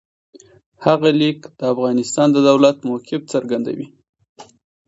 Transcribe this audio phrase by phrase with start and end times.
[0.85, 3.87] هغه لیک د افغانستان د دولت موقف څرګندوي.